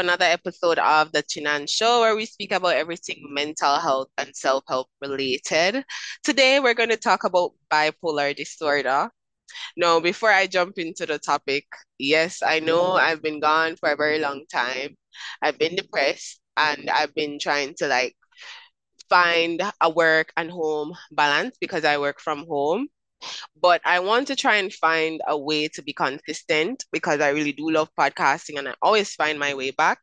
Another 0.00 0.24
episode 0.24 0.78
of 0.78 1.12
the 1.12 1.22
Chinan 1.22 1.66
Show, 1.68 2.00
where 2.00 2.16
we 2.16 2.24
speak 2.24 2.52
about 2.52 2.74
everything 2.74 3.18
mental 3.28 3.76
health 3.76 4.08
and 4.16 4.34
self 4.34 4.64
help 4.66 4.88
related. 5.02 5.84
Today, 6.24 6.58
we're 6.58 6.72
going 6.72 6.88
to 6.88 6.96
talk 6.96 7.24
about 7.24 7.52
bipolar 7.70 8.34
disorder. 8.34 9.10
Now, 9.76 10.00
before 10.00 10.30
I 10.32 10.46
jump 10.46 10.78
into 10.78 11.04
the 11.04 11.18
topic, 11.18 11.66
yes, 11.98 12.40
I 12.42 12.60
know 12.60 12.92
I've 12.92 13.22
been 13.22 13.40
gone 13.40 13.76
for 13.76 13.90
a 13.90 13.96
very 13.96 14.18
long 14.18 14.46
time. 14.50 14.96
I've 15.42 15.58
been 15.58 15.76
depressed 15.76 16.40
and 16.56 16.88
I've 16.88 17.14
been 17.14 17.38
trying 17.38 17.74
to 17.78 17.86
like 17.86 18.16
find 19.10 19.60
a 19.82 19.90
work 19.90 20.32
and 20.36 20.50
home 20.50 20.94
balance 21.12 21.56
because 21.60 21.84
I 21.84 21.98
work 21.98 22.20
from 22.20 22.46
home. 22.46 22.88
But 23.60 23.80
I 23.84 24.00
want 24.00 24.28
to 24.28 24.36
try 24.36 24.56
and 24.56 24.72
find 24.72 25.20
a 25.26 25.38
way 25.38 25.68
to 25.68 25.82
be 25.82 25.92
consistent 25.92 26.84
because 26.92 27.20
I 27.20 27.30
really 27.30 27.52
do 27.52 27.70
love 27.70 27.90
podcasting 27.98 28.58
and 28.58 28.68
I 28.68 28.74
always 28.82 29.14
find 29.14 29.38
my 29.38 29.54
way 29.54 29.70
back. 29.70 29.98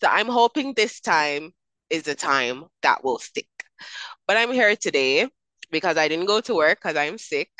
So 0.00 0.08
I'm 0.08 0.28
hoping 0.28 0.74
this 0.74 1.00
time 1.00 1.52
is 1.90 2.06
a 2.08 2.14
time 2.14 2.64
that 2.82 3.04
will 3.04 3.18
stick. 3.18 3.48
But 4.26 4.36
I'm 4.36 4.52
here 4.52 4.76
today 4.76 5.28
because 5.70 5.96
I 5.96 6.08
didn't 6.08 6.26
go 6.26 6.40
to 6.42 6.54
work 6.54 6.78
because 6.82 6.96
I'm 6.96 7.18
sick. 7.18 7.50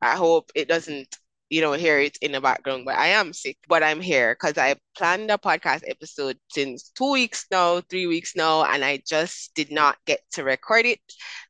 I 0.00 0.16
hope 0.16 0.50
it 0.54 0.68
doesn't 0.68 1.16
you 1.50 1.60
know, 1.60 1.72
hear 1.72 1.98
it 1.98 2.18
in 2.20 2.32
the 2.32 2.40
background, 2.40 2.84
but 2.84 2.96
I 2.96 3.08
am 3.08 3.32
sick, 3.32 3.56
but 3.68 3.82
I'm 3.82 4.00
here 4.00 4.34
because 4.34 4.58
I 4.58 4.76
planned 4.96 5.30
a 5.30 5.38
podcast 5.38 5.82
episode 5.88 6.38
since 6.50 6.90
two 6.90 7.12
weeks 7.12 7.46
now, 7.50 7.80
three 7.80 8.06
weeks 8.06 8.36
now, 8.36 8.64
and 8.64 8.84
I 8.84 9.02
just 9.06 9.54
did 9.54 9.72
not 9.72 9.96
get 10.06 10.20
to 10.32 10.44
record 10.44 10.84
it. 10.86 11.00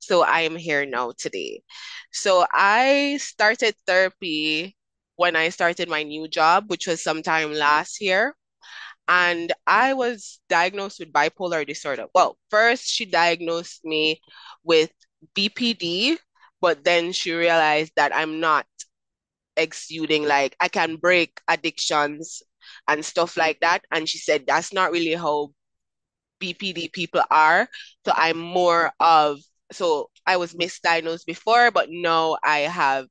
So 0.01 0.23
I 0.23 0.43
am 0.43 0.57
here 0.57 0.87
now 0.87 1.13
today. 1.19 1.63
So 2.13 2.47
I 2.53 3.19
started 3.21 3.75
therapy 3.87 4.77
when 5.17 5.35
I 5.37 5.49
started 5.51 5.89
my 5.89 6.05
new 6.05 6.29
job, 6.29 6.71
which 6.71 6.87
was 6.87 7.03
sometime 7.03 7.53
last 7.53 8.01
year. 8.01 8.35
And 9.09 9.53
I 9.67 9.95
was 9.95 10.41
diagnosed 10.49 11.01
with 11.01 11.13
bipolar 11.13 11.67
disorder. 11.67 12.07
Well, 12.15 12.39
first, 12.51 12.87
she 12.87 13.05
diagnosed 13.07 13.85
me 13.85 14.21
with 14.65 14.91
BPD, 15.35 16.19
but 16.61 16.85
then 16.85 17.13
she 17.13 17.33
realized 17.33 17.93
that 17.97 18.15
I'm 18.15 18.41
not 18.41 18.67
exuding 19.59 20.25
like 20.25 20.57
I 20.61 20.69
can 20.69 20.97
break 20.97 21.41
addictions 21.49 22.43
and 22.89 23.05
stuff 23.05 23.37
like 23.37 23.61
that. 23.61 23.85
And 23.93 24.09
she 24.09 24.19
said 24.19 24.45
that's 24.47 24.73
not 24.73 24.93
really 24.93 25.15
how 25.15 25.53
BPD 26.41 26.93
people 26.93 27.23
are. 27.31 27.69
So 28.05 28.13
I'm 28.15 28.39
more 28.39 28.93
of 29.01 29.39
so 29.73 30.11
I 30.27 30.37
was 30.39 30.55
misdiagnosed 30.55 31.27
before, 31.27 31.71
but 31.71 31.89
now 31.91 32.39
I 32.45 32.61
have 32.61 33.07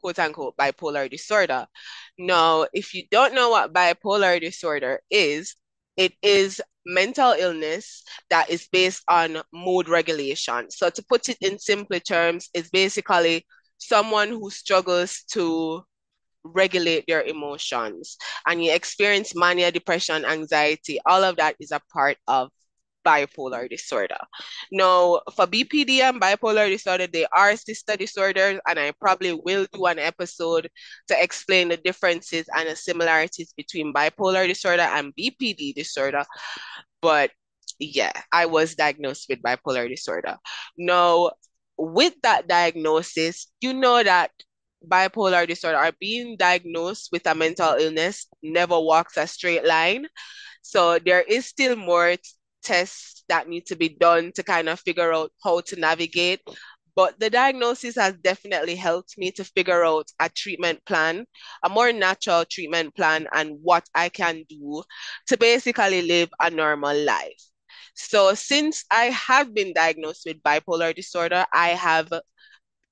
quote 0.00 0.18
unquote 0.18 0.56
bipolar 0.56 1.10
disorder. 1.10 1.66
Now, 2.18 2.66
if 2.72 2.94
you 2.94 3.04
don't 3.10 3.34
know 3.34 3.50
what 3.50 3.72
bipolar 3.72 4.40
disorder 4.40 5.00
is, 5.10 5.56
it 5.96 6.12
is 6.22 6.60
mental 6.86 7.32
illness 7.32 8.02
that 8.30 8.50
is 8.50 8.68
based 8.72 9.02
on 9.08 9.42
mood 9.52 9.88
regulation. 9.88 10.70
So 10.70 10.90
to 10.90 11.02
put 11.08 11.28
it 11.28 11.38
in 11.40 11.58
simpler 11.58 12.00
terms, 12.00 12.48
it's 12.54 12.70
basically 12.70 13.46
someone 13.80 14.28
who 14.28 14.50
struggles 14.50 15.24
to 15.32 15.82
regulate 16.44 17.04
their 17.06 17.22
emotions 17.22 18.16
and 18.46 18.64
you 18.64 18.72
experience 18.72 19.34
mania, 19.34 19.70
depression, 19.72 20.24
anxiety, 20.24 20.98
all 21.06 21.24
of 21.24 21.36
that 21.36 21.56
is 21.60 21.72
a 21.72 21.80
part 21.92 22.16
of 22.26 22.50
bipolar 23.04 23.68
disorder. 23.68 24.18
Now, 24.70 25.20
for 25.34 25.46
BPD 25.46 26.00
and 26.00 26.20
bipolar 26.20 26.68
disorder, 26.68 27.06
they 27.06 27.26
are 27.34 27.56
sister 27.56 27.96
disorders, 27.96 28.60
and 28.68 28.78
I 28.78 28.92
probably 29.00 29.32
will 29.32 29.66
do 29.72 29.86
an 29.86 29.98
episode 29.98 30.68
to 31.08 31.22
explain 31.22 31.68
the 31.68 31.76
differences 31.76 32.46
and 32.54 32.68
the 32.68 32.76
similarities 32.76 33.52
between 33.56 33.92
bipolar 33.92 34.46
disorder 34.46 34.82
and 34.82 35.14
BPD 35.18 35.74
disorder. 35.74 36.24
But 37.00 37.30
yeah, 37.78 38.12
I 38.32 38.46
was 38.46 38.74
diagnosed 38.74 39.26
with 39.28 39.42
bipolar 39.42 39.88
disorder. 39.88 40.36
Now, 40.76 41.30
with 41.80 42.14
that 42.22 42.46
diagnosis, 42.46 43.48
you 43.60 43.72
know 43.72 44.02
that 44.02 44.30
bipolar 44.86 45.46
disorder 45.46 45.78
or 45.78 45.92
being 45.98 46.36
diagnosed 46.36 47.08
with 47.12 47.26
a 47.26 47.34
mental 47.34 47.74
illness 47.74 48.26
never 48.42 48.78
walks 48.78 49.16
a 49.16 49.26
straight 49.26 49.64
line. 49.64 50.06
So 50.62 50.98
there 50.98 51.22
is 51.22 51.46
still 51.46 51.76
more 51.76 52.16
tests 52.62 53.24
that 53.28 53.48
need 53.48 53.66
to 53.66 53.76
be 53.76 53.88
done 53.88 54.32
to 54.34 54.42
kind 54.42 54.68
of 54.68 54.80
figure 54.80 55.12
out 55.12 55.32
how 55.42 55.60
to 55.62 55.76
navigate. 55.76 56.40
But 56.96 57.18
the 57.18 57.30
diagnosis 57.30 57.94
has 57.96 58.14
definitely 58.22 58.76
helped 58.76 59.16
me 59.16 59.30
to 59.32 59.44
figure 59.44 59.84
out 59.84 60.08
a 60.20 60.28
treatment 60.28 60.84
plan, 60.84 61.24
a 61.62 61.68
more 61.70 61.92
natural 61.92 62.44
treatment 62.44 62.94
plan, 62.94 63.26
and 63.32 63.58
what 63.62 63.88
I 63.94 64.10
can 64.10 64.44
do 64.48 64.82
to 65.28 65.36
basically 65.38 66.02
live 66.02 66.28
a 66.40 66.50
normal 66.50 66.96
life. 67.04 67.49
So 68.02 68.34
since 68.34 68.84
I 68.90 69.04
have 69.06 69.54
been 69.54 69.72
diagnosed 69.72 70.22
with 70.26 70.42
bipolar 70.42 70.94
disorder, 70.94 71.44
I 71.52 71.68
have 71.70 72.10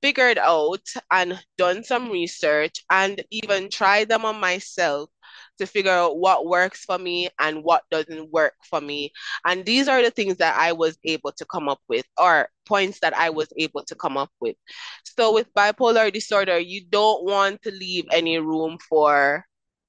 figured 0.03 0.39
out 0.39 0.87
and 1.11 1.43
done 1.57 1.83
some 1.83 2.11
research 2.11 2.85
and 2.91 3.25
even 3.31 3.71
tried 3.71 4.09
them 4.09 4.25
on 4.25 4.39
myself 4.39 5.11
to 5.59 5.67
figure 5.67 5.91
out 5.93 6.19
what 6.19 6.47
works 6.47 6.85
for 6.85 6.99
me 6.99 7.29
and 7.41 7.65
what 7.65 7.83
doesn't 7.91 8.31
work 8.31 8.55
for 8.63 8.81
me. 8.81 9.13
And 9.45 9.65
these 9.65 9.89
are 9.89 10.03
the 10.03 10.11
things 10.11 10.37
that 10.37 10.57
I 10.59 10.73
was 10.73 10.99
able 11.05 11.33
to 11.33 11.45
come 11.47 11.69
up 11.69 11.81
with, 11.89 12.07
or 12.19 12.49
points 12.67 13.01
that 13.01 13.17
I 13.17 13.31
was 13.31 13.49
able 13.57 13.85
to 13.87 13.95
come 13.97 14.17
up 14.17 14.31
with. 14.41 14.57
So, 15.05 15.33
with 15.35 15.53
bipolar 15.55 16.13
disorder, 16.13 16.59
you 16.59 16.85
don't 16.87 17.25
want 17.25 17.63
to 17.63 17.71
leave 17.73 18.05
any 18.13 18.39
room 18.39 18.79
for 18.89 19.45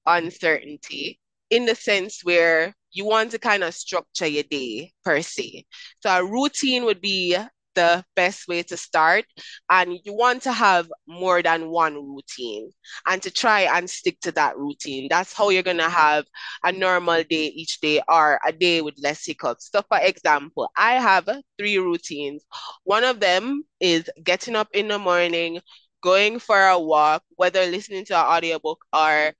uncertainty 0.06 1.20
in 1.50 1.66
the 1.66 1.76
sense 1.76 2.22
where 2.24 2.74
you 2.92 3.06
want 3.06 3.32
to 3.32 3.40
kind 3.40 3.64
of 3.64 3.74
structure 3.74 4.28
your 4.28 4.44
day 4.44 4.92
per 5.04 5.22
se. 5.22 5.66
So 6.00 6.10
a 6.10 6.26
routine 6.26 6.86
would 6.86 7.02
be 7.02 7.38
the 7.76 8.04
best 8.16 8.48
way 8.48 8.64
to 8.64 8.76
start 8.76 9.26
and 9.70 10.00
you 10.04 10.14
want 10.14 10.42
to 10.44 10.52
have 10.52 10.90
more 11.08 11.42
than 11.42 11.70
one 11.70 11.94
routine 11.96 12.72
and 13.08 13.22
to 13.22 13.32
try 13.32 13.62
and 13.62 13.90
stick 13.90 14.20
to 14.22 14.32
that 14.34 14.58
routine. 14.58 15.08
That's 15.10 15.34
how 15.34 15.50
you're 15.50 15.64
going 15.64 15.78
to 15.78 15.90
have 15.90 16.26
a 16.64 16.72
normal 16.72 17.24
day 17.24 17.46
each 17.46 17.80
day 17.80 18.02
or 18.08 18.40
a 18.46 18.52
day 18.52 18.82
with 18.82 18.96
less 19.02 19.26
hiccups. 19.26 19.70
So 19.72 19.82
for 19.88 20.00
example 20.02 20.70
i 20.76 20.94
have 20.94 21.30
three 21.58 21.78
routines. 21.78 22.44
One 22.84 23.04
of 23.04 23.20
them 23.20 23.64
is 23.80 24.10
getting 24.24 24.56
up 24.56 24.70
in 24.74 24.88
the 24.88 25.00
morning 25.00 25.62
going 26.02 26.40
for 26.40 26.68
a 26.68 26.80
walk 26.80 27.24
whether 27.36 27.66
listening 27.66 28.06
to 28.06 28.18
an 28.18 28.26
audiobook 28.26 28.80
or 28.94 29.34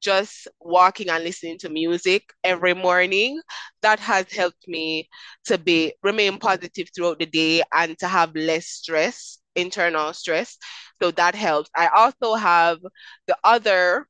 just 0.00 0.48
walking 0.60 1.08
and 1.08 1.24
listening 1.24 1.58
to 1.58 1.68
music 1.68 2.22
every 2.44 2.74
morning 2.74 3.40
that 3.82 3.98
has 4.00 4.30
helped 4.32 4.66
me 4.68 5.08
to 5.44 5.58
be 5.58 5.94
remain 6.02 6.38
positive 6.38 6.88
throughout 6.94 7.18
the 7.18 7.26
day 7.26 7.62
and 7.72 7.98
to 7.98 8.06
have 8.08 8.34
less 8.34 8.66
stress 8.66 9.38
internal 9.54 10.12
stress. 10.12 10.58
So 11.02 11.10
that 11.12 11.34
helps. 11.34 11.70
I 11.74 11.88
also 11.88 12.34
have 12.34 12.78
the 13.26 13.36
other 13.42 14.06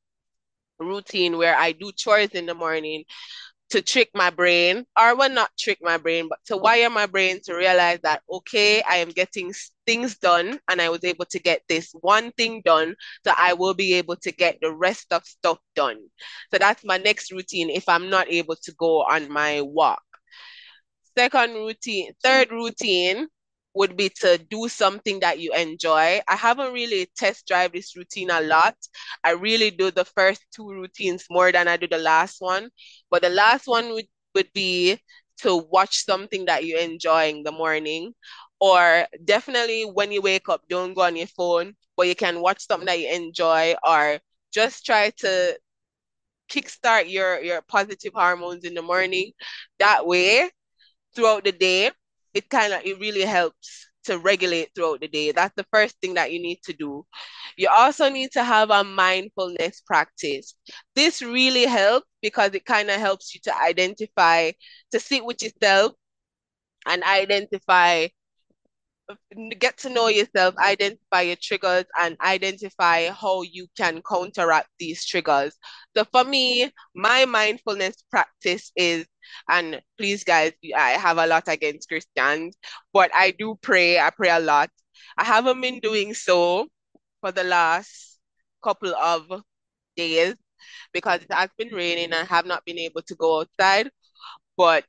routine 0.79 1.39
where 1.39 1.57
i 1.57 1.73
do 1.73 1.91
chores 1.93 2.31
in 2.31 2.47
the 2.47 2.55
morning 2.55 3.05
to 3.71 3.83
trick 3.83 4.11
my 4.15 4.31
brain, 4.31 4.85
or 4.99 5.17
well, 5.17 5.29
not 5.29 5.51
trick 5.59 5.79
my 5.83 5.97
brain, 5.97 6.29
but 6.29 6.39
to 6.47 6.57
wire 6.57 6.91
my 6.91 7.07
brain 7.07 7.41
to 7.45 7.55
realize 7.55 7.99
that, 8.03 8.23
okay, 8.31 8.83
I 8.83 8.97
am 8.97 9.11
getting 9.11 9.53
things 9.87 10.19
done 10.19 10.59
and 10.69 10.81
I 10.81 10.89
was 10.89 11.03
able 11.05 11.25
to 11.27 11.39
get 11.39 11.63
this 11.69 11.91
one 12.01 12.31
thing 12.33 12.63
done. 12.65 12.95
So 13.25 13.33
I 13.37 13.55
will 13.55 13.75
be 13.75 13.95
able 13.95 14.17
to 14.17 14.33
get 14.33 14.59
the 14.61 14.73
rest 14.73 15.13
of 15.13 15.25
stuff 15.25 15.59
done. 15.75 15.99
So 16.53 16.59
that's 16.59 16.85
my 16.85 16.99
next 16.99 17.33
routine 17.33 17.71
if 17.71 17.89
I'm 17.89 18.09
not 18.09 18.31
able 18.31 18.57
to 18.63 18.73
go 18.79 19.03
on 19.03 19.31
my 19.31 19.63
walk. 19.63 20.03
Second 21.19 21.55
routine, 21.55 22.13
third 22.23 22.51
routine 22.51 23.27
would 23.77 23.97
be 23.97 24.09
to 24.09 24.39
do 24.39 24.69
something 24.69 25.21
that 25.21 25.39
you 25.39 25.53
enjoy. 25.53 26.21
I 26.27 26.37
haven't 26.37 26.73
really 26.73 27.09
test 27.17 27.47
drive 27.47 27.73
this 27.73 27.95
routine 27.97 28.31
a 28.31 28.41
lot. 28.41 28.75
I 29.23 29.33
really 29.33 29.71
do 29.71 29.91
the 29.91 30.05
first 30.05 30.45
two 30.55 30.71
routines 30.71 31.27
more 31.31 31.53
than 31.53 31.69
I 31.69 31.77
do 31.77 31.87
the 31.87 31.99
last 31.99 32.41
one. 32.41 32.71
But 33.11 33.23
the 33.23 33.29
last 33.29 33.67
one 33.67 33.91
would, 33.93 34.07
would 34.35 34.53
be 34.55 34.99
to 35.43 35.57
watch 35.71 36.05
something 36.05 36.47
that 36.47 36.65
you 36.65 36.79
enjoy 36.79 37.29
in 37.29 37.43
the 37.43 37.53
morning. 37.53 38.15
Or 38.61 39.07
definitely 39.25 39.85
when 39.85 40.11
you 40.11 40.23
wake 40.23 40.49
up, 40.49 40.63
don't 40.69 40.95
go 40.95 41.03
on 41.03 41.17
your 41.17 41.27
phone, 41.29 41.75
but 41.97 42.09
you 42.09 42.15
can 42.15 42.41
watch 42.41 42.67
something 42.67 42.87
that 42.87 42.99
you 42.99 43.11
enjoy 43.13 43.75
or 43.87 44.19
just 44.53 44.87
try 44.87 45.11
to 45.19 45.59
kickstart 46.49 47.11
your 47.11 47.41
your 47.43 47.63
positive 47.63 48.13
hormones 48.15 48.65
in 48.65 48.75
the 48.75 48.83
morning. 48.83 49.33
That 49.79 50.07
way, 50.07 50.51
throughout 51.15 51.45
the 51.45 51.53
day, 51.53 51.91
it 52.37 52.51
kind 52.51 52.73
of 52.73 52.83
it 52.85 53.01
really 53.01 53.23
helps 53.23 53.89
to 54.05 54.19
regulate 54.19 54.71
throughout 54.75 55.01
the 55.01 55.09
day. 55.09 55.33
That's 55.33 55.55
the 55.57 55.67
first 55.73 55.97
thing 56.01 56.15
that 56.15 56.33
you 56.33 56.41
need 56.41 56.61
to 56.65 56.73
do. 56.73 57.05
You 57.57 57.69
also 57.73 58.09
need 58.09 58.31
to 58.33 58.45
have 58.45 58.71
a 58.71 58.85
mindfulness 58.85 59.81
practice. 59.81 60.55
This 60.95 61.23
really 61.23 61.65
helps 61.65 62.07
because 62.23 62.55
it 62.55 62.65
kind 62.65 62.91
of 62.91 63.01
helps 63.01 63.35
you 63.35 63.41
to 63.45 63.57
identify, 63.59 64.53
to 64.93 65.01
sit 65.01 65.25
with 65.25 65.43
yourself 65.43 65.93
and 66.87 67.03
identify 67.03 68.09
get 69.59 69.79
to 69.79 69.89
know 69.89 70.09
yourself, 70.09 70.57
identify 70.59 71.23
your 71.23 71.37
triggers, 71.41 71.85
and 72.01 72.17
identify 72.21 73.09
how 73.11 73.43
you 73.43 73.67
can 73.77 74.03
counteract 74.09 74.69
these 74.79 75.05
triggers. 75.05 75.55
So 75.97 76.05
for 76.11 76.25
me, 76.25 76.71
my 76.95 77.25
mindfulness 77.25 78.03
practice 78.11 78.73
is, 78.77 79.07
and 79.49 79.81
please, 79.99 80.25
guys, 80.25 80.53
I 80.77 80.91
have 80.93 81.19
a 81.19 81.27
lot 81.27 81.49
against 81.49 81.89
Christians, 81.89 82.57
but 82.93 83.11
I 83.15 83.33
do 83.33 83.59
pray. 83.63 83.99
I 83.99 84.11
pray 84.11 84.31
a 84.31 84.41
lot. 84.41 84.71
I 85.17 85.25
haven't 85.25 85.61
been 85.61 85.81
doing 85.81 86.15
so 86.15 86.69
for 87.21 87.33
the 87.33 87.45
last 87.45 88.19
couple 88.63 88.95
of 88.95 89.43
days 89.97 90.35
because 90.93 91.23
it 91.23 91.33
has 91.33 91.51
been 91.59 91.75
raining 91.75 92.07
and 92.07 92.15
I 92.15 92.25
have 92.25 92.47
not 92.47 92.65
been 92.65 92.79
able 92.79 93.03
to 93.03 93.15
go 93.17 93.41
outside. 93.41 93.91
But 94.57 94.85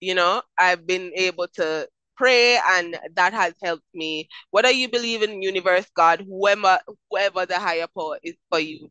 you 0.00 0.14
know, 0.14 0.42
I've 0.58 0.86
been 0.86 1.12
able 1.14 1.48
to 1.54 1.88
pray 2.16 2.58
and 2.58 2.98
that 3.14 3.32
has 3.32 3.54
helped 3.62 3.86
me. 3.94 4.28
Whether 4.50 4.70
you 4.70 4.88
believe 4.90 5.22
in 5.22 5.42
universe, 5.42 5.86
God, 5.94 6.24
whoever 6.28 6.78
whoever 7.10 7.46
the 7.46 7.58
higher 7.58 7.86
power 7.96 8.18
is 8.22 8.34
for 8.50 8.60
you, 8.60 8.90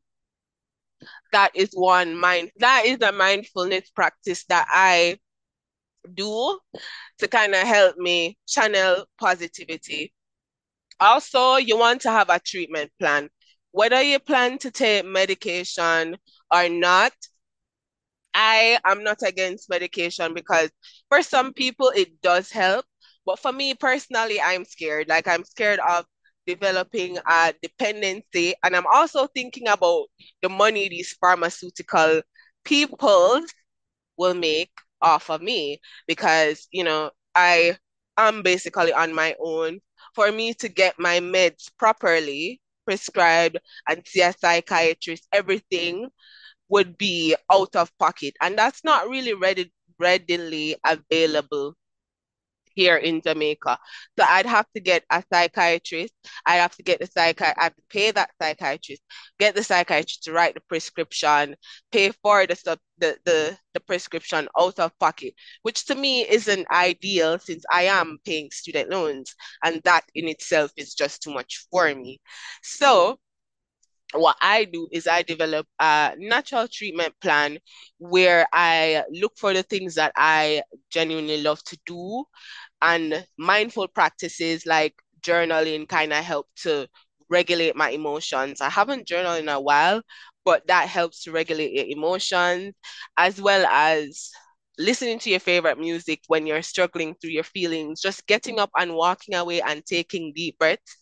that 1.31 1.51
is 1.55 1.69
one 1.73 2.15
mind 2.15 2.51
that 2.57 2.83
is 2.85 3.01
a 3.01 3.11
mindfulness 3.11 3.89
practice 3.91 4.45
that 4.45 4.67
I 4.69 5.17
do 6.13 6.59
to 7.19 7.27
kind 7.27 7.53
of 7.55 7.67
help 7.67 7.97
me 7.97 8.37
channel 8.47 9.05
positivity. 9.19 10.13
Also, 10.99 11.57
you 11.57 11.77
want 11.77 12.01
to 12.01 12.11
have 12.11 12.29
a 12.29 12.39
treatment 12.39 12.91
plan. 12.99 13.29
Whether 13.71 14.01
you 14.01 14.19
plan 14.19 14.57
to 14.59 14.71
take 14.71 15.05
medication 15.05 16.17
or 16.53 16.69
not, 16.69 17.13
I 18.33 18.79
am 18.85 19.03
not 19.03 19.21
against 19.23 19.69
medication 19.69 20.33
because 20.33 20.71
for 21.09 21.21
some 21.23 21.53
people 21.53 21.89
it 21.95 22.21
does 22.21 22.51
help. 22.51 22.85
But 23.25 23.39
for 23.39 23.51
me 23.51 23.73
personally, 23.75 24.39
I'm 24.41 24.65
scared. 24.65 25.09
Like 25.09 25.27
I'm 25.27 25.43
scared 25.43 25.79
of 25.79 26.05
developing 26.49 27.17
a 27.27 27.53
dependency. 27.61 28.55
And 28.63 28.75
I'm 28.75 28.87
also 28.91 29.27
thinking 29.27 29.67
about 29.67 30.07
the 30.41 30.49
money 30.49 30.89
these 30.89 31.13
pharmaceutical 31.13 32.21
people 32.65 33.41
will 34.17 34.33
make 34.33 34.71
off 35.01 35.29
of 35.29 35.41
me 35.41 35.79
because, 36.07 36.67
you 36.71 36.83
know, 36.83 37.11
I 37.35 37.77
am 38.17 38.41
basically 38.41 38.93
on 38.93 39.13
my 39.13 39.35
own. 39.39 39.79
For 40.15 40.31
me 40.31 40.53
to 40.55 40.69
get 40.69 40.99
my 40.99 41.19
meds 41.19 41.69
properly 41.77 42.59
prescribed 42.85 43.59
and 43.87 44.01
see 44.05 44.21
a 44.21 44.33
psychiatrist, 44.33 45.27
everything 45.31 46.09
would 46.69 46.97
be 46.97 47.35
out 47.51 47.75
of 47.75 47.95
pocket. 47.99 48.33
And 48.41 48.57
that's 48.57 48.83
not 48.83 49.09
really 49.09 49.33
ready, 49.35 49.71
readily 49.99 50.75
available 50.85 51.75
here 52.75 52.97
in 52.97 53.21
Jamaica. 53.21 53.77
So 54.17 54.25
I'd 54.27 54.45
have 54.45 54.65
to 54.75 54.81
get 54.81 55.03
a 55.09 55.23
psychiatrist. 55.31 56.13
I'd 56.45 56.57
have 56.57 56.75
to 56.75 56.83
get 56.83 56.99
the 56.99 57.07
psychiatrist, 57.07 57.57
I 57.59 57.63
have 57.63 57.75
to 57.75 57.81
pay 57.89 58.11
that 58.11 58.31
psychiatrist, 58.41 59.01
get 59.39 59.55
the 59.55 59.63
psychiatrist 59.63 60.23
to 60.23 60.33
write 60.33 60.55
the 60.55 60.61
prescription, 60.61 61.55
pay 61.91 62.11
for 62.23 62.45
the 62.45 62.79
the, 62.97 63.17
the 63.25 63.57
the 63.73 63.79
prescription 63.79 64.47
out 64.59 64.79
of 64.79 64.97
pocket, 64.99 65.33
which 65.61 65.85
to 65.85 65.95
me 65.95 66.27
isn't 66.27 66.69
ideal 66.71 67.39
since 67.39 67.63
I 67.71 67.83
am 67.83 68.17
paying 68.25 68.49
student 68.51 68.89
loans. 68.89 69.33
And 69.63 69.81
that 69.83 70.05
in 70.15 70.27
itself 70.27 70.71
is 70.77 70.93
just 70.93 71.21
too 71.21 71.33
much 71.33 71.65
for 71.71 71.93
me. 71.93 72.19
So 72.63 73.19
what 74.13 74.37
I 74.41 74.65
do 74.65 74.87
is 74.91 75.07
I 75.07 75.21
develop 75.23 75.67
a 75.79 76.13
natural 76.17 76.67
treatment 76.67 77.13
plan 77.21 77.59
where 77.99 78.47
I 78.53 79.03
look 79.11 79.33
for 79.37 79.53
the 79.53 79.63
things 79.63 79.95
that 79.95 80.13
I 80.15 80.63
genuinely 80.89 81.41
love 81.41 81.63
to 81.65 81.77
do 81.85 82.23
and 82.81 83.25
mindful 83.37 83.87
practices 83.87 84.65
like 84.65 84.95
journaling 85.21 85.87
kind 85.87 86.13
of 86.13 86.23
help 86.23 86.47
to 86.63 86.87
regulate 87.29 87.75
my 87.75 87.89
emotions. 87.91 88.61
I 88.61 88.69
haven't 88.69 89.07
journaled 89.07 89.39
in 89.39 89.49
a 89.49 89.59
while, 89.61 90.01
but 90.45 90.67
that 90.67 90.87
helps 90.89 91.23
to 91.23 91.31
regulate 91.31 91.73
your 91.73 91.85
emotions 91.87 92.73
as 93.17 93.41
well 93.41 93.65
as 93.67 94.31
listening 94.77 95.19
to 95.19 95.29
your 95.29 95.39
favorite 95.41 95.77
music 95.79 96.21
when 96.27 96.47
you're 96.47 96.61
struggling 96.61 97.13
through 97.15 97.31
your 97.31 97.43
feelings, 97.43 98.01
just 98.01 98.25
getting 98.27 98.59
up 98.59 98.71
and 98.77 98.95
walking 98.95 99.35
away 99.35 99.61
and 99.61 99.85
taking 99.85 100.31
deep 100.33 100.57
breaths 100.57 100.97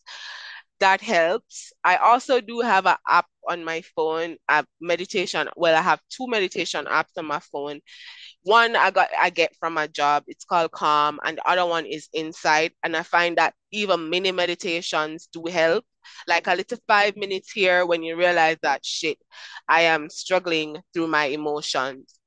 that 0.80 1.02
helps. 1.02 1.74
I 1.84 1.98
also 1.98 2.42
do 2.42 2.62
have 2.62 2.86
an 2.86 2.98
app 3.08 3.26
on 3.50 3.64
my 3.64 3.82
phone, 3.96 4.38
a 4.50 4.66
meditation. 4.82 5.50
Well, 5.56 5.76
I 5.76 5.82
have 5.82 6.02
two 6.10 6.28
meditation 6.28 6.86
apps 6.86 7.18
on 7.18 7.26
my 7.26 7.40
phone. 7.40 7.82
One 8.44 8.76
I 8.76 8.92
got 8.92 9.10
I 9.20 9.30
get 9.30 9.56
from 9.60 9.74
my 9.74 9.88
job. 9.88 10.24
It's 10.28 10.46
called 10.46 10.72
Calm, 10.72 11.20
and 11.24 11.38
the 11.38 11.50
other 11.50 11.66
one 11.66 11.86
is 11.86 12.10
Insight. 12.14 12.74
And 12.84 12.96
I 12.96 13.04
find 13.04 13.38
that 13.38 13.54
even 13.72 14.10
mini 14.10 14.32
meditations 14.32 15.30
do 15.32 15.46
help. 15.52 15.86
Like 16.28 16.48
a 16.48 16.56
little 16.56 16.80
five 16.88 17.18
minutes 17.18 17.52
here 17.52 17.86
when 17.86 18.04
you 18.04 18.16
realize 18.18 18.58
that 18.64 18.86
shit, 18.86 19.18
I 19.70 19.82
am 19.84 20.10
struggling 20.10 20.78
through 20.94 21.08
my 21.08 21.26
emotions. 21.26 22.20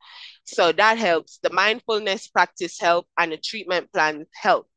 So 0.44 0.72
that 0.72 0.98
helps. 0.98 1.38
The 1.42 1.50
mindfulness 1.52 2.28
practice 2.28 2.78
help 2.80 3.06
and 3.18 3.32
the 3.32 3.38
treatment 3.38 3.92
plan 3.92 4.26
help. 4.34 4.69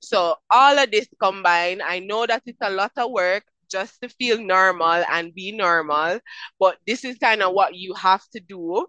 So 0.00 0.36
all 0.50 0.78
of 0.78 0.90
this 0.90 1.08
combined, 1.20 1.82
I 1.82 1.98
know 2.00 2.26
that 2.26 2.42
it's 2.46 2.58
a 2.62 2.70
lot 2.70 2.92
of 2.96 3.10
work 3.10 3.44
just 3.70 4.00
to 4.02 4.08
feel 4.08 4.38
normal 4.40 5.04
and 5.10 5.34
be 5.34 5.52
normal, 5.52 6.20
but 6.58 6.78
this 6.86 7.04
is 7.04 7.18
kind 7.18 7.42
of 7.42 7.52
what 7.52 7.74
you 7.74 7.94
have 7.94 8.22
to 8.32 8.40
do 8.40 8.86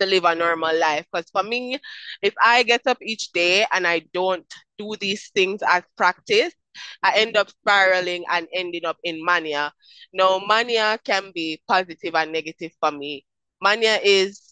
to 0.00 0.06
live 0.06 0.24
a 0.24 0.34
normal 0.34 0.76
life. 0.78 1.06
Because 1.12 1.28
for 1.30 1.42
me, 1.42 1.78
if 2.22 2.34
I 2.42 2.62
get 2.62 2.86
up 2.86 2.98
each 3.02 3.32
day 3.32 3.66
and 3.72 3.86
I 3.86 4.00
don't 4.12 4.46
do 4.78 4.94
these 5.00 5.30
things 5.34 5.60
as 5.66 5.82
practice, 5.96 6.54
I 7.02 7.18
end 7.18 7.36
up 7.36 7.50
spiraling 7.50 8.24
and 8.30 8.46
ending 8.54 8.84
up 8.84 8.98
in 9.02 9.24
mania. 9.24 9.72
Now, 10.12 10.40
mania 10.46 10.98
can 11.04 11.32
be 11.34 11.60
positive 11.66 12.14
and 12.14 12.32
negative 12.32 12.72
for 12.80 12.92
me. 12.92 13.26
Mania 13.60 13.98
is 14.02 14.47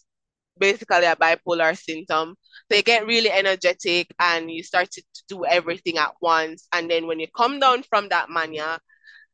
basically 0.59 1.05
a 1.05 1.15
bipolar 1.15 1.77
symptom. 1.77 2.35
So 2.69 2.77
you 2.77 2.83
get 2.83 3.07
really 3.07 3.31
energetic 3.31 4.07
and 4.19 4.51
you 4.51 4.63
start 4.63 4.91
to 4.91 5.03
do 5.29 5.45
everything 5.45 5.97
at 5.97 6.13
once. 6.21 6.67
And 6.73 6.89
then 6.89 7.07
when 7.07 7.19
you 7.19 7.27
come 7.35 7.59
down 7.59 7.83
from 7.83 8.09
that 8.09 8.29
mania, 8.29 8.79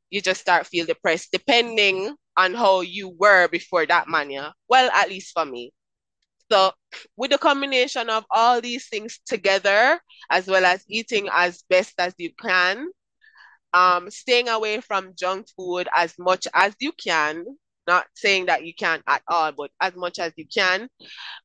you 0.09 0.21
just 0.21 0.41
start 0.41 0.67
feel 0.67 0.85
depressed, 0.85 1.29
depending 1.31 2.15
on 2.37 2.53
how 2.53 2.81
you 2.81 3.09
were 3.17 3.47
before 3.47 3.85
that 3.85 4.07
mania. 4.07 4.53
Well, 4.69 4.89
at 4.91 5.09
least 5.09 5.31
for 5.33 5.45
me. 5.45 5.71
So 6.51 6.71
with 7.17 7.31
the 7.31 7.37
combination 7.37 8.09
of 8.09 8.25
all 8.29 8.61
these 8.61 8.87
things 8.87 9.19
together, 9.25 9.99
as 10.29 10.47
well 10.47 10.65
as 10.65 10.83
eating 10.87 11.29
as 11.31 11.63
best 11.69 11.93
as 11.97 12.13
you 12.17 12.31
can, 12.39 12.89
um, 13.73 14.09
staying 14.11 14.49
away 14.49 14.81
from 14.81 15.15
junk 15.17 15.47
food 15.57 15.87
as 15.95 16.13
much 16.19 16.47
as 16.53 16.75
you 16.79 16.91
can, 16.91 17.43
not 17.87 18.05
saying 18.15 18.47
that 18.47 18.65
you 18.65 18.73
can't 18.73 19.03
at 19.07 19.21
all, 19.27 19.51
but 19.51 19.71
as 19.81 19.95
much 19.95 20.19
as 20.19 20.33
you 20.35 20.45
can, 20.47 20.87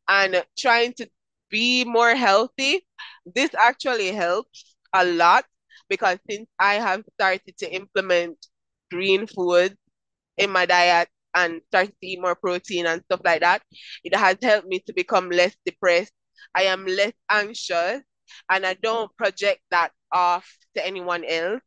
and 0.09 0.45
trying 0.59 0.93
to 0.95 1.09
be 1.51 1.85
more 1.85 2.15
healthy. 2.15 2.87
This 3.27 3.51
actually 3.55 4.13
helps 4.13 4.77
a 4.95 5.05
lot 5.05 5.45
because 5.89 6.19
since 6.31 6.49
I 6.59 6.75
have 6.75 7.05
started 7.15 7.57
to 7.59 7.75
implement 7.75 8.37
green 8.91 9.27
food 9.27 9.77
in 10.37 10.51
my 10.51 10.67
diet 10.67 11.09
and 11.35 11.61
started 11.69 11.95
to 12.01 12.07
eat 12.07 12.21
more 12.21 12.35
protein 12.35 12.87
and 12.87 13.03
stuff 13.05 13.21
like 13.25 13.41
that, 13.41 13.63
it 14.05 14.15
has 14.15 14.37
helped 14.43 14.69
me 14.69 14.81
to 14.87 14.93
become 14.93 15.31
less 15.31 15.57
depressed. 15.65 16.13
I 16.55 16.65
am 16.65 16.87
less 16.87 17.13
anxious 17.31 18.03
and 18.51 18.67
I 18.67 18.75
don't 18.75 19.15
project 19.17 19.61
that 19.71 19.93
off 20.13 20.49
to 20.77 20.87
anyone 20.87 21.25
else. 21.25 21.61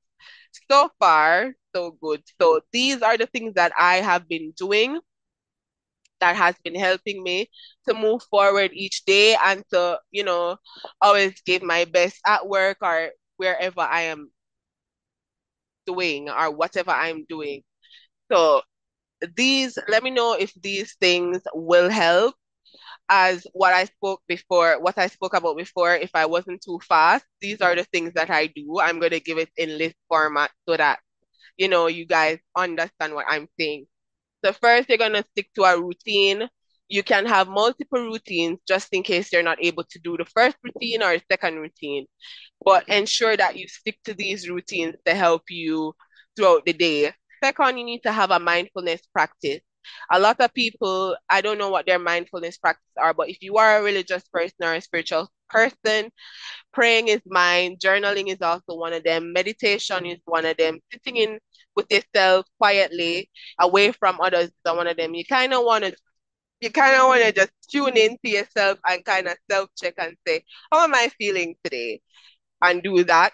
So 0.70 0.90
far, 1.00 1.54
so 1.76 1.92
good. 1.92 2.24
So 2.40 2.62
these 2.72 3.02
are 3.02 3.18
the 3.18 3.26
things 3.28 3.54
that 3.56 3.74
I 3.78 3.98
have 3.98 4.28
been 4.28 4.52
doing 4.56 5.00
that 6.20 6.36
has 6.36 6.56
been 6.64 6.76
helping 6.76 7.24
me 7.24 7.50
to 7.88 7.94
move 7.94 8.22
forward 8.30 8.72
each 8.74 9.04
day 9.06 9.36
and 9.44 9.64
to, 9.72 10.00
you 10.12 10.24
know, 10.24 10.58
always 11.02 11.42
give 11.42 11.64
my 11.64 11.86
best 11.86 12.20
at 12.26 12.48
work 12.48 12.78
or 12.82 13.10
wherever 13.38 13.82
I 13.82 14.02
am 14.14 14.32
doing 15.86 16.30
or 16.30 16.52
whatever 16.52 16.92
I'm 16.92 17.26
doing. 17.26 17.64
So 18.32 18.62
these, 19.36 19.78
let 19.90 20.04
me 20.04 20.12
know 20.12 20.36
if 20.36 20.54
these 20.56 20.96
things 21.02 21.42
will 21.54 21.90
help 21.90 22.36
as 23.10 23.46
what 23.54 23.74
I 23.74 23.86
spoke 23.86 24.22
before, 24.28 24.82
what 24.82 24.98
I 24.98 25.08
spoke 25.08 25.34
about 25.34 25.58
before, 25.58 25.96
if 25.96 26.12
I 26.14 26.26
wasn't 26.26 26.62
too 26.62 26.80
fast, 26.88 27.26
these 27.42 27.62
are 27.62 27.76
the 27.76 27.84
things 27.86 28.14
that 28.16 28.30
I 28.30 28.48
do. 28.48 28.80
I'm 28.80 29.00
going 29.00 29.12
to 29.12 29.20
give 29.20 29.38
it 29.38 29.50
in 29.58 29.78
list 29.78 29.96
format 30.08 30.52
so 30.68 30.78
that, 30.78 31.00
you 31.58 31.68
know, 31.68 31.88
you 31.88 32.06
guys 32.06 32.40
understand 32.56 33.14
what 33.14 33.26
I'm 33.30 33.48
saying. 33.60 33.86
So 34.44 34.54
first, 34.54 34.90
you're 34.90 34.98
going 34.98 35.14
to 35.14 35.26
stick 35.32 35.50
to 35.56 35.64
a 35.64 35.80
routine. 35.80 36.48
You 36.88 37.04
can 37.04 37.26
have 37.26 37.48
multiple 37.48 38.02
routines 38.02 38.60
just 38.68 38.90
in 38.94 39.04
case 39.04 39.32
you're 39.32 39.44
not 39.44 39.64
able 39.64 39.84
to 39.86 40.00
do 40.00 40.18
the 40.18 40.26
first 40.26 40.58
routine 40.64 41.04
or 41.04 41.18
second 41.32 41.58
routine. 41.58 42.06
But 42.64 42.88
ensure 42.90 43.38
that 43.38 43.58
you 43.58 43.68
stick 43.68 43.98
to 44.06 44.14
these 44.14 44.50
routines 44.50 44.96
to 45.06 45.14
help 45.14 45.44
you 45.50 45.94
throughout 46.36 46.66
the 46.66 46.74
day. 46.74 47.14
Second, 47.44 47.78
you 47.78 47.86
need 47.86 48.04
to 48.04 48.12
have 48.12 48.32
a 48.32 48.40
mindfulness 48.40 49.02
practice. 49.14 49.62
A 50.12 50.20
lot 50.20 50.40
of 50.40 50.54
people, 50.54 51.16
I 51.30 51.42
don't 51.42 51.58
know 51.58 51.70
what 51.70 51.86
their 51.86 52.00
mindfulness 52.00 52.58
practices 52.58 52.94
are, 52.98 53.14
but 53.14 53.30
if 53.30 53.38
you 53.42 53.58
are 53.58 53.80
a 53.80 53.84
religious 53.84 54.24
person 54.30 54.58
or 54.64 54.74
a 54.74 54.82
spiritual 54.82 55.30
person, 55.50 56.12
praying 56.74 57.08
is 57.10 57.22
mine, 57.26 57.78
journaling 57.78 58.30
is 58.32 58.42
also 58.42 58.76
one 58.78 58.94
of 58.94 59.04
them, 59.04 59.34
meditation 59.34 60.06
is 60.06 60.20
one 60.26 60.46
of 60.46 60.58
them, 60.58 60.80
sitting 60.92 61.18
in 61.18 61.40
with 61.76 61.88
yourself 61.92 62.46
quietly 62.60 63.30
away 63.60 63.92
from 63.92 64.20
others 64.22 64.46
is 64.48 64.54
one 64.66 64.88
of 64.88 64.98
them. 64.98 65.14
You 65.16 65.26
kind 65.26 65.54
of 65.54 65.64
want 65.66 65.86
to 65.86 65.96
you 66.62 66.70
kind 66.72 66.96
of 66.96 67.08
want 67.08 67.24
to 67.24 67.32
just 67.32 67.52
tune 67.72 67.98
into 67.98 68.30
yourself 68.30 68.80
and 68.88 69.04
kind 69.06 69.28
of 69.28 69.38
self 69.50 69.70
check 69.82 69.96
and 69.98 70.16
say, 70.28 70.44
how 70.72 70.84
am 70.84 70.94
I 70.96 71.10
feeling 71.18 71.56
today? 71.64 72.02
And 72.62 72.84
do 72.84 73.04
that. 73.06 73.34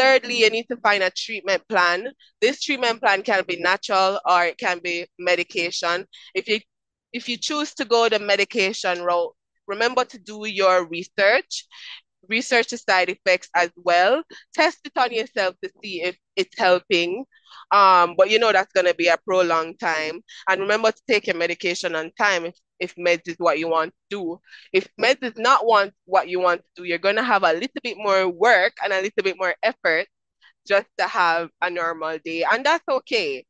Thirdly, 0.00 0.40
you 0.40 0.50
need 0.50 0.66
to 0.70 0.76
find 0.78 1.02
a 1.04 1.10
treatment 1.10 1.68
plan. 1.68 2.08
This 2.40 2.62
treatment 2.62 3.00
plan 3.02 3.22
can 3.22 3.44
be 3.46 3.56
natural 3.60 4.20
or 4.26 4.44
it 4.46 4.58
can 4.58 4.80
be 4.80 5.06
medication. 5.18 6.06
If 6.34 6.48
you 6.48 6.60
if 7.12 7.28
you 7.28 7.36
choose 7.36 7.74
to 7.74 7.84
go 7.84 8.08
the 8.08 8.18
medication 8.18 9.02
route, 9.02 9.34
remember 9.66 10.04
to 10.06 10.18
do 10.18 10.46
your 10.46 10.86
research 10.86 11.66
research 12.28 12.68
the 12.68 12.78
side 12.78 13.10
effects 13.10 13.48
as 13.54 13.70
well. 13.76 14.22
Test 14.54 14.78
it 14.84 14.92
on 14.96 15.12
yourself 15.12 15.56
to 15.62 15.70
see 15.82 16.02
if 16.02 16.16
it's 16.36 16.58
helping. 16.58 17.24
Um, 17.72 18.14
but 18.16 18.30
you 18.30 18.38
know 18.38 18.52
that's 18.52 18.72
gonna 18.72 18.94
be 18.94 19.08
a 19.08 19.18
prolonged 19.18 19.80
time. 19.80 20.22
And 20.48 20.60
remember 20.60 20.92
to 20.92 21.02
take 21.08 21.26
your 21.26 21.36
medication 21.36 21.94
on 21.94 22.12
time 22.18 22.46
if, 22.46 22.56
if 22.80 22.94
meds 22.96 23.28
is 23.28 23.36
what 23.38 23.58
you 23.58 23.68
want 23.68 23.92
to 23.92 24.16
do. 24.16 24.40
If 24.72 24.88
meds 25.00 25.22
is 25.22 25.36
not 25.36 25.66
want 25.66 25.94
what 26.06 26.28
you 26.28 26.40
want 26.40 26.62
to 26.62 26.82
do, 26.82 26.84
you're 26.88 26.98
gonna 26.98 27.22
have 27.22 27.42
a 27.44 27.52
little 27.52 27.80
bit 27.82 27.96
more 27.98 28.28
work 28.28 28.74
and 28.82 28.92
a 28.92 29.02
little 29.02 29.22
bit 29.24 29.36
more 29.38 29.54
effort 29.62 30.06
just 30.68 30.88
to 30.98 31.06
have 31.08 31.50
a 31.62 31.70
normal 31.70 32.18
day. 32.24 32.44
And 32.50 32.64
that's 32.66 32.84
okay. 32.88 33.44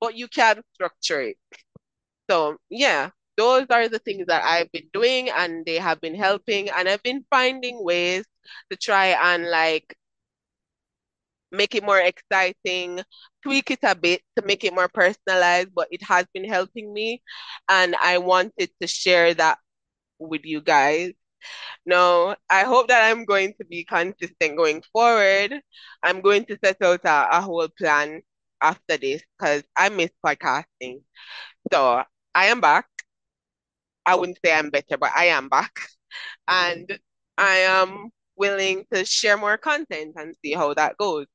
But 0.00 0.16
you 0.16 0.28
can 0.28 0.62
structure 0.74 1.22
it. 1.22 1.38
So 2.30 2.56
yeah, 2.70 3.10
those 3.36 3.66
are 3.70 3.88
the 3.88 3.98
things 3.98 4.26
that 4.26 4.42
I've 4.44 4.70
been 4.72 4.88
doing 4.92 5.30
and 5.30 5.64
they 5.66 5.76
have 5.76 6.00
been 6.00 6.14
helping 6.14 6.70
and 6.70 6.88
I've 6.88 7.02
been 7.02 7.24
finding 7.30 7.82
ways 7.84 8.24
to 8.70 8.76
try 8.76 9.08
and 9.08 9.48
like 9.50 9.96
make 11.52 11.74
it 11.74 11.84
more 11.84 11.98
exciting, 12.00 13.00
tweak 13.42 13.70
it 13.70 13.80
a 13.82 13.94
bit 13.94 14.22
to 14.36 14.44
make 14.44 14.64
it 14.64 14.74
more 14.74 14.88
personalized, 14.88 15.70
but 15.74 15.88
it 15.90 16.02
has 16.02 16.26
been 16.34 16.44
helping 16.44 16.92
me 16.92 17.22
and 17.68 17.94
I 18.00 18.18
wanted 18.18 18.70
to 18.80 18.86
share 18.86 19.34
that 19.34 19.58
with 20.18 20.42
you 20.44 20.60
guys. 20.62 21.12
No, 21.86 22.34
I 22.50 22.62
hope 22.64 22.88
that 22.88 23.10
I'm 23.10 23.24
going 23.24 23.54
to 23.60 23.64
be 23.64 23.84
consistent 23.84 24.56
going 24.56 24.82
forward. 24.92 25.60
I'm 26.02 26.20
going 26.20 26.44
to 26.46 26.58
set 26.64 26.82
out 26.82 27.00
a, 27.04 27.38
a 27.38 27.40
whole 27.40 27.68
plan 27.68 28.22
after 28.62 28.96
this 28.96 29.22
because 29.38 29.62
I 29.76 29.88
miss 29.90 30.10
podcasting. 30.24 31.02
So 31.72 32.02
I 32.34 32.46
am 32.46 32.60
back. 32.60 32.86
I 34.06 34.14
wouldn't 34.16 34.38
say 34.44 34.52
I'm 34.52 34.70
better, 34.70 34.96
but 34.98 35.10
I 35.16 35.26
am 35.26 35.48
back. 35.48 35.72
And 36.48 36.98
I 37.38 37.56
am 37.58 38.10
willing 38.36 38.84
to 38.92 39.04
share 39.04 39.36
more 39.36 39.56
content 39.58 40.14
and 40.16 40.34
see 40.44 40.52
how 40.54 40.74
that 40.74 40.96
goes. 40.98 41.26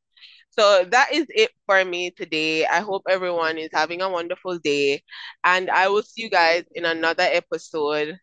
So 0.58 0.86
that 0.86 1.14
is 1.14 1.26
it 1.30 1.52
for 1.66 1.84
me 1.84 2.12
today. 2.12 2.66
I 2.66 2.80
hope 2.80 3.04
everyone 3.10 3.58
is 3.58 3.70
having 3.74 4.02
a 4.02 4.10
wonderful 4.10 4.58
day. 4.60 5.04
And 5.44 5.70
I 5.70 5.88
will 5.90 6.04
see 6.04 6.24
you 6.24 6.30
guys 6.30 6.64
in 6.74 6.86
another 6.86 7.24
episode. 7.24 8.18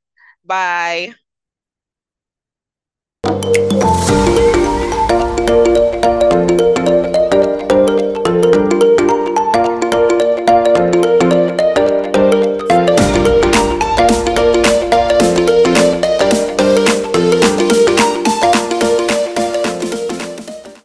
Bye. 0.45 1.15